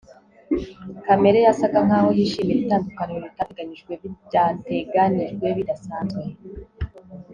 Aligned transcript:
Kamere 1.05 1.39
yasaga 1.47 1.77
nkaho 1.85 2.09
yishimira 2.17 2.59
itandukaniro 2.63 3.19
ritateganijwe 3.27 3.91
bidateganijwe 4.01 5.47
bidasanzwe 5.57 6.21